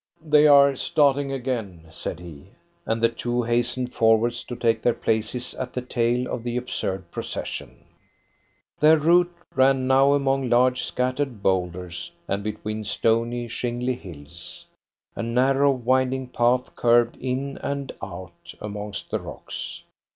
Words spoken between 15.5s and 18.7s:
winding path curved in and out